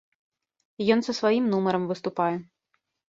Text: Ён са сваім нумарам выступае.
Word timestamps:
Ён 0.95 0.99
са 1.07 1.15
сваім 1.19 1.45
нумарам 1.51 1.83
выступае. 1.93 2.35